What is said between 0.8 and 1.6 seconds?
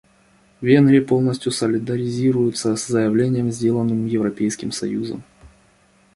полностью